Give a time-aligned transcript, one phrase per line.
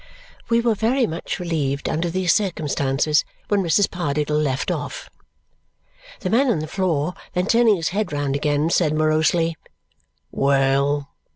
[0.49, 0.73] We were
[1.07, 3.87] much relieved, under these circumstances, when Mrs.
[3.91, 5.11] Pardiggle left off.
[6.21, 9.57] The man on the floor, then turning his head round again, said morosely,
[10.31, 11.09] "Well!